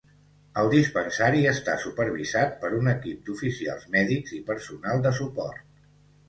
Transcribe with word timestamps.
El 0.59 0.67
dispensari 0.69 1.43
està 1.51 1.75
supervisat 1.83 2.55
per 2.63 2.71
un 2.79 2.89
equip 2.95 3.21
d'Oficials 3.29 3.87
Mèdics 3.97 4.35
i 4.41 4.41
personal 4.49 5.05
de 5.05 5.15
suport. 5.21 5.63